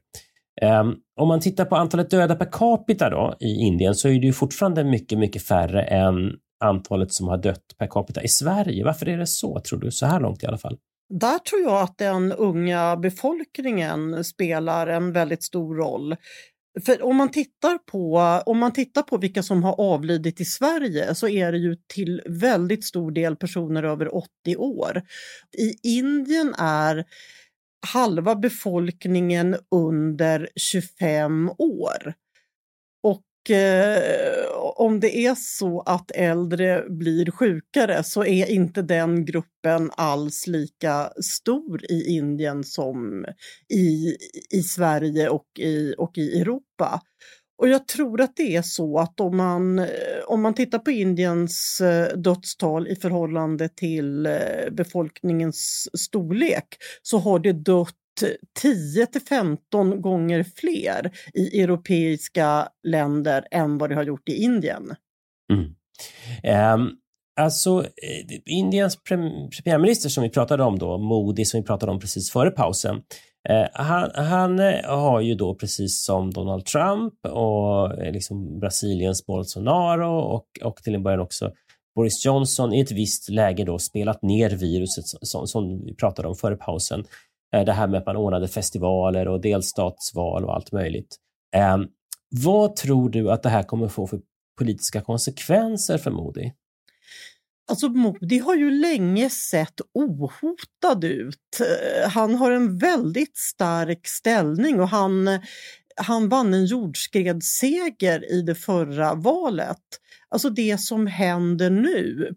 Um, 0.62 0.96
om 1.20 1.28
man 1.28 1.40
tittar 1.40 1.64
på 1.64 1.76
antalet 1.76 2.10
döda 2.10 2.36
per 2.36 2.48
capita 2.52 3.10
då 3.10 3.34
i 3.40 3.54
Indien 3.54 3.94
så 3.94 4.08
är 4.08 4.12
det 4.12 4.26
ju 4.26 4.32
fortfarande 4.32 4.84
mycket, 4.84 5.18
mycket 5.18 5.42
färre 5.42 5.82
än 5.82 6.32
antalet 6.64 7.12
som 7.12 7.28
har 7.28 7.38
dött 7.38 7.64
per 7.78 7.86
capita 7.86 8.22
i 8.22 8.28
Sverige. 8.28 8.84
Varför 8.84 9.08
är 9.08 9.18
det 9.18 9.26
så, 9.26 9.60
tror 9.60 9.80
du, 9.80 9.90
så 9.90 10.06
här 10.06 10.20
långt 10.20 10.42
i 10.42 10.46
alla 10.46 10.58
fall? 10.58 10.78
Där 11.08 11.38
tror 11.38 11.62
jag 11.62 11.82
att 11.82 11.98
den 11.98 12.32
unga 12.32 12.96
befolkningen 12.96 14.24
spelar 14.24 14.86
en 14.86 15.12
väldigt 15.12 15.42
stor 15.42 15.74
roll. 15.74 16.16
För 16.86 17.02
om 17.02 17.16
man, 17.16 17.30
tittar 17.30 17.78
på, 17.78 18.18
om 18.46 18.58
man 18.58 18.72
tittar 18.72 19.02
på 19.02 19.16
vilka 19.16 19.42
som 19.42 19.62
har 19.62 19.80
avlidit 19.80 20.40
i 20.40 20.44
Sverige 20.44 21.14
så 21.14 21.28
är 21.28 21.52
det 21.52 21.58
ju 21.58 21.76
till 21.94 22.22
väldigt 22.26 22.84
stor 22.84 23.10
del 23.10 23.36
personer 23.36 23.82
över 23.82 24.14
80 24.14 24.56
år. 24.56 25.02
I 25.58 25.96
Indien 25.98 26.54
är 26.58 27.04
halva 27.86 28.34
befolkningen 28.34 29.56
under 29.70 30.48
25 30.56 31.50
år. 31.58 32.14
Och 33.44 33.50
eh, 33.50 34.46
om 34.76 35.00
det 35.00 35.16
är 35.16 35.34
så 35.34 35.80
att 35.80 36.10
äldre 36.10 36.84
blir 36.88 37.30
sjukare 37.30 38.04
så 38.04 38.24
är 38.24 38.50
inte 38.50 38.82
den 38.82 39.24
gruppen 39.24 39.90
alls 39.96 40.46
lika 40.46 41.10
stor 41.22 41.84
i 41.84 42.16
Indien 42.16 42.64
som 42.64 43.26
i, 43.74 44.16
i 44.50 44.62
Sverige 44.62 45.28
och 45.28 45.46
i, 45.58 45.94
och 45.98 46.18
i 46.18 46.40
Europa. 46.40 47.00
Och 47.58 47.68
jag 47.68 47.88
tror 47.88 48.20
att 48.20 48.36
det 48.36 48.56
är 48.56 48.62
så 48.62 48.98
att 48.98 49.20
om 49.20 49.36
man, 49.36 49.86
om 50.26 50.42
man 50.42 50.54
tittar 50.54 50.78
på 50.78 50.90
Indiens 50.90 51.80
eh, 51.80 52.16
dödstal 52.16 52.88
i 52.88 52.96
förhållande 52.96 53.68
till 53.68 54.26
eh, 54.26 54.70
befolkningens 54.70 55.88
storlek 55.98 56.66
så 57.02 57.18
har 57.18 57.38
det 57.38 57.52
dött 57.52 57.94
10 58.60 59.06
till 59.06 59.20
15 59.20 60.02
gånger 60.02 60.44
fler 60.56 61.10
i 61.34 61.62
europeiska 61.62 62.68
länder 62.82 63.46
än 63.50 63.78
vad 63.78 63.90
det 63.90 63.94
har 63.94 64.04
gjort 64.04 64.28
i 64.28 64.32
Indien. 64.32 64.94
Mm. 65.52 65.74
Um, 66.74 66.90
alltså, 67.40 67.80
eh, 67.80 68.40
Indiens 68.46 68.98
premiärminister 69.04 70.08
som 70.08 70.22
vi 70.22 70.30
pratade 70.30 70.62
om 70.62 70.78
då, 70.78 70.98
Modi, 70.98 71.44
som 71.44 71.60
vi 71.60 71.66
pratade 71.66 71.92
om 71.92 72.00
precis 72.00 72.30
före 72.30 72.50
pausen, 72.50 73.02
eh, 73.48 73.66
han, 73.72 74.10
han, 74.14 74.58
eh, 74.58 74.84
har 74.84 75.20
ju 75.20 75.34
då 75.34 75.54
precis 75.54 76.04
som 76.04 76.30
Donald 76.30 76.64
Trump 76.66 77.14
och 77.26 78.12
liksom 78.12 78.60
Brasiliens 78.60 79.26
Bolsonaro 79.26 80.18
och, 80.18 80.46
och 80.62 80.76
till 80.76 80.94
en 80.94 81.02
början 81.02 81.20
också 81.20 81.52
Boris 81.94 82.26
Johnson 82.26 82.72
i 82.72 82.80
ett 82.80 82.92
visst 82.92 83.28
läge 83.28 83.64
då 83.64 83.78
spelat 83.78 84.22
ner 84.22 84.50
viruset 84.50 85.04
som, 85.06 85.46
som 85.46 85.84
vi 85.84 85.94
pratade 85.94 86.28
om 86.28 86.34
före 86.34 86.56
pausen. 86.56 87.04
Eh, 87.54 87.64
det 87.64 87.72
här 87.72 87.86
med 87.86 87.98
att 87.98 88.06
man 88.06 88.16
ordnade 88.16 88.48
festivaler 88.48 89.28
och 89.28 89.40
delstatsval 89.40 90.44
och 90.44 90.54
allt 90.54 90.72
möjligt. 90.72 91.16
Ehm, 91.56 91.86
vad 92.30 92.76
tror 92.76 93.10
du 93.10 93.30
att 93.30 93.42
det 93.42 93.48
här 93.48 93.62
kommer 93.62 93.88
få 93.88 94.06
för 94.06 94.20
politiska 94.58 95.00
konsekvenser 95.00 95.98
för 95.98 96.10
Modi? 96.10 96.52
Alltså 97.70 97.88
Modi 97.88 98.38
har 98.38 98.54
ju 98.54 98.70
länge 98.70 99.30
sett 99.30 99.80
ohotad 99.94 101.04
ut. 101.04 101.60
Eh, 101.60 102.10
han 102.10 102.34
har 102.34 102.50
en 102.50 102.78
väldigt 102.78 103.36
stark 103.36 104.06
ställning 104.06 104.80
och 104.80 104.88
han, 104.88 105.40
han 105.96 106.28
vann 106.28 106.54
en 106.54 106.66
jordskredsseger 106.66 108.32
i 108.32 108.42
det 108.42 108.54
förra 108.54 109.14
valet. 109.14 109.82
Alltså 110.28 110.50
det 110.50 110.80
som 110.80 111.06
händer 111.06 111.70
nu 111.70 112.34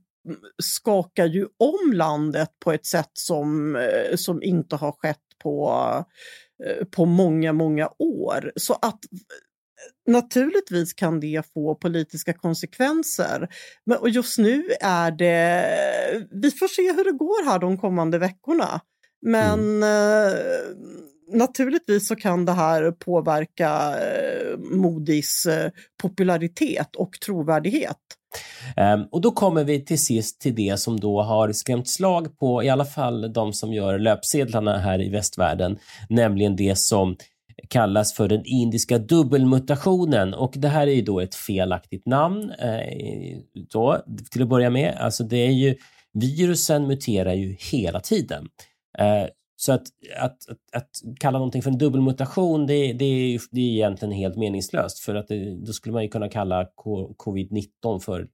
skakar 0.63 1.25
ju 1.25 1.45
om 1.57 1.93
landet 1.93 2.49
på 2.59 2.71
ett 2.71 2.85
sätt 2.85 3.11
som, 3.13 3.75
eh, 3.75 4.15
som 4.15 4.43
inte 4.43 4.75
har 4.75 4.91
skett 4.91 5.17
på, 5.43 5.71
eh, 6.65 6.85
på 6.85 7.05
många, 7.05 7.53
många 7.53 7.89
år. 7.99 8.51
Så 8.55 8.73
att 8.73 8.99
naturligtvis 10.07 10.93
kan 10.93 11.19
det 11.19 11.41
få 11.53 11.75
politiska 11.75 12.33
konsekvenser. 12.33 13.47
Men 13.85 13.97
och 13.97 14.09
just 14.09 14.37
nu 14.37 14.63
är 14.81 15.11
det, 15.11 16.27
vi 16.31 16.51
får 16.51 16.67
se 16.67 16.93
hur 16.93 17.03
det 17.03 17.17
går 17.17 17.45
här 17.45 17.59
de 17.59 17.77
kommande 17.77 18.17
veckorna. 18.17 18.81
Men 19.21 19.59
mm. 19.59 19.83
eh, 19.83 20.37
naturligtvis 21.33 22.07
så 22.07 22.15
kan 22.15 22.45
det 22.45 22.51
här 22.51 22.91
påverka 22.91 23.99
eh, 23.99 24.57
Modis 24.57 25.45
eh, 25.45 25.71
popularitet 26.01 26.95
och 26.95 27.11
trovärdighet. 27.25 27.97
Ehm, 28.75 29.05
och 29.11 29.21
då 29.21 29.31
kommer 29.31 29.63
vi 29.63 29.85
till 29.85 29.99
sist 29.99 30.41
till 30.41 30.55
det 30.55 30.79
som 30.79 30.99
då 30.99 31.21
har 31.21 31.51
skrämt 31.51 31.89
slag 31.89 32.37
på 32.39 32.63
i 32.63 32.69
alla 32.69 32.85
fall 32.85 33.33
de 33.33 33.53
som 33.53 33.73
gör 33.73 33.99
löpsedlarna 33.99 34.77
här 34.77 35.01
i 35.01 35.09
västvärlden, 35.09 35.77
nämligen 36.09 36.55
det 36.55 36.77
som 36.77 37.15
kallas 37.69 38.13
för 38.13 38.27
den 38.27 38.41
indiska 38.45 38.97
dubbelmutationen 38.97 40.33
och 40.33 40.53
det 40.55 40.67
här 40.67 40.87
är 40.87 40.91
ju 40.91 41.01
då 41.01 41.19
ett 41.19 41.35
felaktigt 41.35 42.05
namn 42.05 42.51
eh, 42.59 43.37
då, 43.71 44.03
till 44.31 44.41
att 44.41 44.49
börja 44.49 44.69
med. 44.69 44.97
Alltså 44.99 45.23
det 45.23 45.37
är 45.37 45.51
ju, 45.51 45.75
virusen 46.13 46.87
muterar 46.87 47.33
ju 47.33 47.55
hela 47.59 47.99
tiden. 47.99 48.47
Eh, 48.99 49.27
så 49.59 49.71
att, 49.71 49.87
att, 50.19 50.49
att, 50.49 50.57
att, 50.73 50.89
kalla 51.19 51.37
någonting 51.37 51.61
för 51.61 51.71
en 51.71 51.77
dubbelmutation, 51.77 52.67
det, 52.67 52.93
det, 52.93 53.05
är, 53.05 53.41
det 53.51 53.61
är 53.61 53.71
egentligen 53.71 54.11
helt 54.11 54.35
meningslöst 54.35 54.99
för 54.99 55.15
att 55.15 55.27
det, 55.27 55.65
då 55.65 55.73
skulle 55.73 55.93
man 55.93 56.03
ju 56.03 56.09
kunna 56.09 56.29
kalla 56.29 56.67
covid-19 57.17 57.99
för 57.99 58.27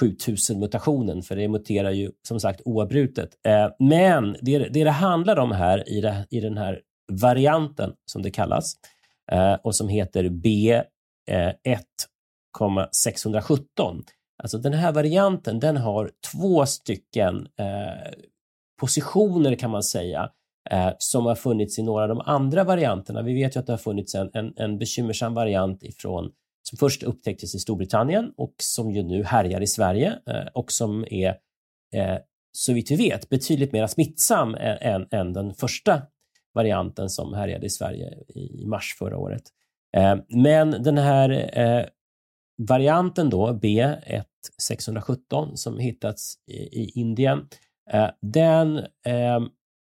7000 0.00 0.60
mutationen, 0.60 1.22
för 1.22 1.36
det 1.36 1.48
muterar 1.48 1.90
ju 1.90 2.10
som 2.28 2.40
sagt 2.40 2.60
oavbrutet. 2.64 3.30
Eh, 3.46 3.68
men 3.78 4.36
det, 4.42 4.58
det 4.58 4.84
det 4.84 4.90
handlar 4.90 5.38
om 5.38 5.52
här 5.52 5.88
i, 5.88 6.00
det, 6.00 6.26
i 6.30 6.40
den 6.40 6.58
här 6.58 6.80
varianten 7.12 7.92
som 8.04 8.22
det 8.22 8.30
kallas 8.30 8.72
eh, 9.32 9.54
och 9.54 9.76
som 9.76 9.88
heter 9.88 10.24
B1,617. 10.24 10.84
Eh, 13.78 13.96
alltså 14.42 14.58
den 14.58 14.72
här 14.72 14.92
varianten, 14.92 15.60
den 15.60 15.76
har 15.76 16.10
två 16.32 16.66
stycken 16.66 17.36
eh, 17.58 18.12
positioner 18.80 19.54
kan 19.54 19.70
man 19.70 19.82
säga 19.82 20.30
eh, 20.70 20.90
som 20.98 21.26
har 21.26 21.34
funnits 21.34 21.78
i 21.78 21.82
några 21.82 22.02
av 22.02 22.08
de 22.08 22.20
andra 22.20 22.64
varianterna. 22.64 23.22
Vi 23.22 23.34
vet 23.34 23.56
ju 23.56 23.60
att 23.60 23.66
det 23.66 23.72
har 23.72 23.78
funnits 23.78 24.14
en, 24.14 24.30
en, 24.34 24.52
en 24.56 24.78
bekymmersam 24.78 25.34
variant 25.34 25.82
ifrån 25.82 26.30
som 26.68 26.78
först 26.78 27.02
upptäcktes 27.02 27.54
i 27.54 27.58
Storbritannien 27.58 28.32
och 28.36 28.54
som 28.58 28.90
ju 28.90 29.02
nu 29.02 29.24
härjar 29.24 29.60
i 29.60 29.66
Sverige 29.66 30.18
eh, 30.26 30.46
och 30.54 30.72
som 30.72 31.04
är 31.10 31.28
eh, 31.94 32.16
så 32.52 32.72
vitt 32.72 32.90
vi 32.90 32.96
vet 32.96 33.28
betydligt 33.28 33.72
mer 33.72 33.86
smittsam 33.86 34.54
än, 34.54 35.06
än, 35.10 35.32
den 35.32 35.54
första 35.54 36.02
varianten 36.54 37.10
som 37.10 37.34
härjade 37.34 37.66
i 37.66 37.70
Sverige 37.70 38.14
i 38.34 38.66
mars 38.66 38.96
förra 38.98 39.18
året. 39.18 39.42
Eh, 39.96 40.16
men 40.28 40.70
den 40.70 40.98
här 40.98 41.90
varianten 42.68 43.30
då, 43.30 43.52
B1617, 43.52 45.54
som 45.54 45.78
hittats 45.78 46.34
i 46.72 47.00
Indien, 47.00 47.48
den, 48.22 48.80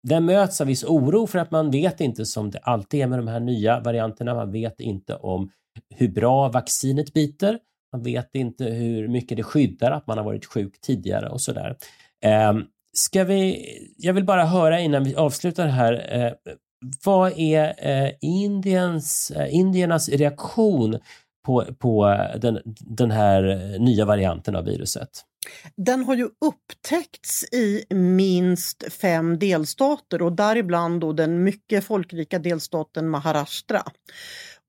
den 0.07 0.25
möts 0.25 0.61
av 0.61 0.67
viss 0.67 0.83
oro 0.83 1.27
för 1.27 1.39
att 1.39 1.51
man 1.51 1.71
vet 1.71 2.01
inte, 2.01 2.25
som 2.25 2.51
det 2.51 2.59
alltid 2.59 3.01
är 3.01 3.07
med 3.07 3.19
de 3.19 3.27
här 3.27 3.39
nya 3.39 3.79
varianterna, 3.79 4.35
man 4.35 4.51
vet 4.51 4.79
inte 4.79 5.15
om 5.15 5.51
hur 5.95 6.07
bra 6.07 6.49
vaccinet 6.49 7.13
biter. 7.13 7.59
Man 7.93 8.03
vet 8.03 8.35
inte 8.35 8.63
hur 8.63 9.07
mycket 9.07 9.37
det 9.37 9.43
skyddar 9.43 9.91
att 9.91 10.07
man 10.07 10.17
har 10.17 10.25
varit 10.25 10.45
sjuk 10.45 10.81
tidigare 10.81 11.29
och 11.29 11.41
sådär. 11.41 11.77
Ehm, 12.25 12.63
ska 12.97 13.23
vi, 13.23 13.65
jag 13.97 14.13
vill 14.13 14.25
bara 14.25 14.45
höra 14.45 14.79
innan 14.79 15.03
vi 15.03 15.15
avslutar 15.15 15.67
här, 15.67 16.17
eh, 16.19 16.53
vad 17.05 17.39
är 17.39 17.73
eh, 17.77 18.11
Indiens, 18.21 19.31
eh, 19.31 19.55
indiernas 19.55 20.09
reaktion 20.09 20.99
på, 21.45 21.65
på 21.79 22.17
den, 22.41 22.59
den 22.65 23.11
här 23.11 23.43
eh, 23.47 23.81
nya 23.81 24.05
varianten 24.05 24.55
av 24.55 24.65
viruset? 24.65 25.09
Den 25.75 26.03
har 26.03 26.15
ju 26.15 26.23
upptäckts 26.23 27.53
i 27.53 27.85
minst 27.89 28.93
fem 28.93 29.39
delstater 29.39 30.21
och 30.21 30.33
däribland 30.33 31.01
då 31.01 31.13
den 31.13 31.43
mycket 31.43 31.83
folkrika 31.83 32.39
delstaten 32.39 33.09
Maharashtra. 33.09 33.83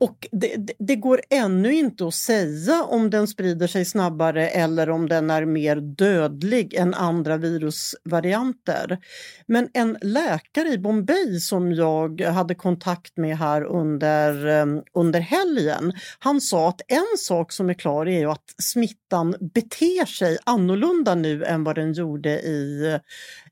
Och 0.01 0.29
det, 0.33 0.57
det, 0.57 0.73
det, 0.79 0.97
går 0.97 1.21
ännu 1.31 1.75
inte 1.75 2.07
att 2.07 2.15
säga 2.15 2.85
om 2.85 3.11
den 3.11 3.29
sprider 3.29 3.67
sig 3.67 3.85
snabbare 3.85 4.49
eller 4.49 4.91
om 4.91 5.09
den 5.09 5.31
är 5.31 5.45
mer 5.45 5.77
dödlig 5.77 6.75
än 6.75 6.95
andra 6.95 7.37
virusvarianter. 7.37 8.99
Men 9.47 9.69
en 9.73 9.99
läkare 10.03 10.69
i 10.69 10.79
Bombay 10.79 11.41
som 11.41 11.73
jag 11.73 12.21
hade 12.21 12.55
kontakt 12.55 13.17
med 13.17 13.39
här 13.39 13.63
under, 13.63 14.47
ehm, 14.47 14.83
under 14.95 15.21
helgen, 15.21 15.93
han 16.19 16.41
sa 16.41 16.69
att 16.69 16.81
en 16.89 17.19
sak 17.19 17.53
som 17.53 17.71
är 17.71 17.75
klar 17.75 18.09
är 18.09 18.27
att 18.27 18.55
smittan 18.63 19.35
beter 19.55 20.07
sig 20.07 20.39
annorlunda 20.45 21.15
nu 21.15 21.45
än 21.45 21.65
vad 21.65 21.75
den 21.75 21.93
gjorde 21.93 22.31
i, 22.31 22.99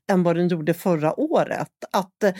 än 0.09 0.23
vad 0.23 0.35
den 0.35 0.47
gjorde 0.47 0.73
förra 0.73 1.19
året. 1.19 1.71
Att 1.91 2.23
eh, 2.23 2.33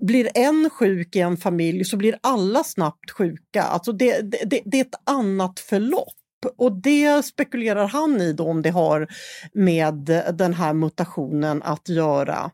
blir 0.00 0.28
en 0.34 0.70
sjuk 0.70 1.16
i 1.16 1.20
en 1.20 1.36
familj 1.36 1.84
så 1.84 1.96
blir 1.96 2.18
alla 2.20 2.64
snabbt 2.64 3.10
sjuka. 3.10 3.62
Alltså 3.62 3.92
det, 3.92 4.20
det, 4.20 4.60
det 4.64 4.76
är 4.76 4.84
ett 4.84 5.00
annat 5.04 5.60
förlopp. 5.60 6.14
Och 6.56 6.72
det 6.72 7.24
spekulerar 7.24 7.88
han 7.88 8.20
i 8.20 8.32
då 8.32 8.48
om 8.48 8.62
det 8.62 8.70
har 8.70 9.08
med 9.52 10.24
den 10.34 10.54
här 10.54 10.72
mutationen 10.72 11.62
att 11.62 11.88
göra. 11.88 12.50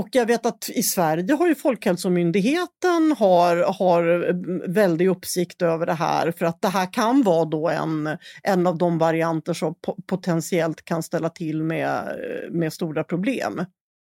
Och 0.00 0.08
jag 0.12 0.26
vet 0.26 0.46
att 0.46 0.70
i 0.74 0.82
Sverige 0.82 1.34
har 1.34 1.48
ju 1.48 1.54
Folkhälsomyndigheten 1.54 3.14
har, 3.18 3.56
har 3.78 4.32
väldig 4.68 5.08
uppsikt 5.08 5.62
över 5.62 5.86
det 5.86 5.92
här 5.92 6.32
för 6.32 6.46
att 6.46 6.62
det 6.62 6.68
här 6.68 6.92
kan 6.92 7.22
vara 7.22 7.44
då 7.44 7.68
en, 7.68 8.16
en 8.42 8.66
av 8.66 8.78
de 8.78 8.98
varianter 8.98 9.52
som 9.52 9.74
potentiellt 10.06 10.84
kan 10.84 11.02
ställa 11.02 11.28
till 11.28 11.62
med, 11.62 12.18
med 12.50 12.72
stora 12.72 13.04
problem. 13.04 13.64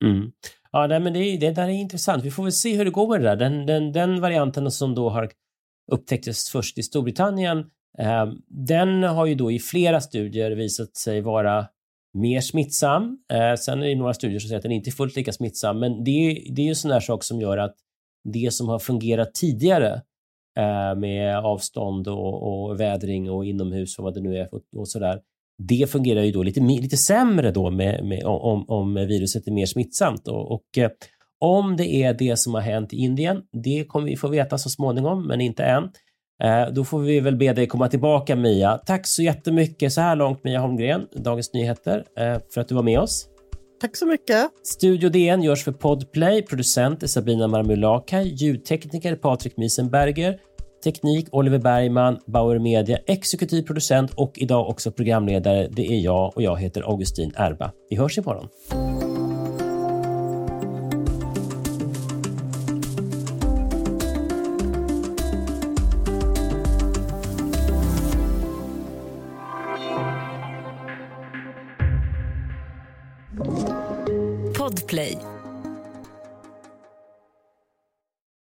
Mm. 0.04 0.30
Ja, 0.72 0.86
nej, 0.86 1.00
men 1.00 1.12
det, 1.12 1.36
det 1.36 1.50
där 1.50 1.62
är 1.62 1.68
intressant. 1.68 2.24
Vi 2.24 2.30
får 2.30 2.42
väl 2.42 2.52
se 2.52 2.76
hur 2.76 2.84
det 2.84 2.90
går 2.90 3.08
med 3.08 3.20
det 3.20 3.28
där. 3.28 3.36
Den, 3.36 3.66
den, 3.66 3.92
den 3.92 4.20
varianten 4.20 4.70
som 4.70 4.94
då 4.94 5.10
har 5.10 5.30
upptäcktes 5.92 6.50
först 6.50 6.78
i 6.78 6.82
Storbritannien, 6.82 7.58
eh, 7.98 8.26
den 8.48 9.02
har 9.02 9.26
ju 9.26 9.34
då 9.34 9.50
i 9.50 9.58
flera 9.58 10.00
studier 10.00 10.50
visat 10.50 10.96
sig 10.96 11.20
vara 11.20 11.66
mer 12.14 12.40
smittsam. 12.40 13.18
Eh, 13.32 13.54
sen 13.54 13.82
är 13.82 13.86
det 13.86 13.94
några 13.94 14.14
studier 14.14 14.38
som 14.38 14.48
säger 14.48 14.58
att 14.58 14.62
den 14.62 14.72
inte 14.72 14.90
är 14.90 14.92
fullt 14.92 15.16
lika 15.16 15.32
smittsam, 15.32 15.78
men 15.78 16.04
det 16.04 16.10
är, 16.10 16.54
det 16.54 16.62
är 16.62 16.66
ju 16.66 16.74
sån 16.74 16.90
där 16.90 17.00
sak 17.00 17.24
som 17.24 17.40
gör 17.40 17.58
att 17.58 17.74
det 18.24 18.52
som 18.52 18.68
har 18.68 18.78
fungerat 18.78 19.34
tidigare 19.34 20.02
eh, 20.58 20.98
med 20.98 21.38
avstånd 21.38 22.08
och, 22.08 22.68
och, 22.68 22.80
vädring 22.80 23.30
och 23.30 23.44
inomhus 23.44 23.98
och 23.98 24.04
vad 24.04 24.14
det 24.14 24.20
nu 24.20 24.36
är 24.36 24.54
och, 24.54 24.60
och 24.76 24.88
sådär, 24.88 25.20
det 25.58 25.90
fungerar 25.90 26.22
ju 26.22 26.32
då 26.32 26.42
lite, 26.42 26.60
lite 26.60 26.96
sämre 26.96 27.50
då 27.50 27.70
med, 27.70 28.04
med, 28.04 28.24
om, 28.24 28.64
om 28.68 28.94
viruset 28.94 29.46
är 29.46 29.52
mer 29.52 29.66
smittsamt. 29.66 30.28
Och, 30.28 30.52
och 30.52 30.78
eh, 30.78 30.90
om 31.40 31.76
det 31.76 31.94
är 31.94 32.14
det 32.14 32.36
som 32.36 32.54
har 32.54 32.60
hänt 32.60 32.92
i 32.92 32.96
Indien, 32.96 33.42
det 33.52 33.84
kommer 33.84 34.06
vi 34.06 34.16
få 34.16 34.28
veta 34.28 34.58
så 34.58 34.70
småningom, 34.70 35.26
men 35.26 35.40
inte 35.40 35.64
än. 35.64 35.90
Eh, 36.42 36.72
då 36.72 36.84
får 36.84 37.00
vi 37.00 37.20
väl 37.20 37.36
be 37.36 37.52
dig 37.52 37.66
komma 37.66 37.88
tillbaka 37.88 38.36
Mia. 38.36 38.78
Tack 38.78 39.06
så 39.06 39.22
jättemycket 39.22 39.92
så 39.92 40.00
här 40.00 40.16
långt 40.16 40.44
Mia 40.44 40.60
Holmgren, 40.60 41.06
Dagens 41.16 41.52
Nyheter, 41.52 42.04
eh, 42.18 42.38
för 42.54 42.60
att 42.60 42.68
du 42.68 42.74
var 42.74 42.82
med 42.82 43.00
oss. 43.00 43.28
Tack 43.80 43.96
så 43.96 44.06
mycket. 44.06 44.50
Studio 44.62 45.08
DN 45.08 45.42
görs 45.42 45.64
för 45.64 45.72
Podplay. 45.72 46.42
Producent 46.42 47.02
är 47.02 47.06
Sabina 47.06 47.48
Marmulakai. 47.48 48.28
Ljudtekniker 48.28 49.16
Patrik 49.16 49.56
Miesenberger. 49.56 50.38
Teknik 50.84 51.28
Oliver 51.32 51.58
Bergman. 51.58 52.18
Bauer 52.26 52.58
Media 52.58 52.98
exekutiv 53.06 53.62
producent 53.62 54.14
och 54.14 54.32
idag 54.34 54.68
också 54.68 54.92
programledare. 54.92 55.68
Det 55.70 55.86
är 55.86 56.00
jag 56.00 56.36
och 56.36 56.42
jag 56.42 56.60
heter 56.60 56.82
Augustin 56.82 57.32
Erba. 57.36 57.72
Vi 57.90 57.96
hörs 57.96 58.18
imorgon. 58.18 58.48
Podplay 58.70 58.93